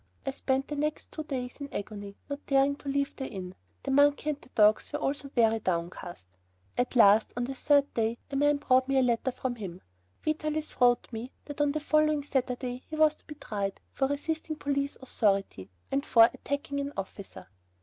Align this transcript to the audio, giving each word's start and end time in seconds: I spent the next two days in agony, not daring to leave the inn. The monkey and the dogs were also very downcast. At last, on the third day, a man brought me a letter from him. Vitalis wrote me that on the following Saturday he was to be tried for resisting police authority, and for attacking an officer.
I 0.25 0.31
spent 0.31 0.67
the 0.67 0.75
next 0.75 1.11
two 1.11 1.21
days 1.25 1.57
in 1.59 1.71
agony, 1.71 2.15
not 2.27 2.43
daring 2.47 2.75
to 2.77 2.89
leave 2.89 3.15
the 3.15 3.27
inn. 3.27 3.53
The 3.83 3.91
monkey 3.91 4.31
and 4.31 4.41
the 4.41 4.49
dogs 4.49 4.91
were 4.91 4.97
also 4.97 5.29
very 5.29 5.59
downcast. 5.59 6.25
At 6.75 6.95
last, 6.95 7.33
on 7.37 7.43
the 7.43 7.53
third 7.53 7.93
day, 7.93 8.17
a 8.31 8.35
man 8.35 8.57
brought 8.57 8.87
me 8.87 8.97
a 8.97 9.03
letter 9.03 9.31
from 9.31 9.57
him. 9.57 9.81
Vitalis 10.23 10.81
wrote 10.81 11.07
me 11.13 11.31
that 11.45 11.61
on 11.61 11.73
the 11.73 11.79
following 11.79 12.23
Saturday 12.23 12.81
he 12.89 12.95
was 12.95 13.13
to 13.13 13.27
be 13.27 13.35
tried 13.35 13.79
for 13.91 14.07
resisting 14.07 14.55
police 14.55 14.95
authority, 15.03 15.69
and 15.91 16.03
for 16.03 16.31
attacking 16.33 16.79
an 16.79 16.93
officer. 16.97 17.49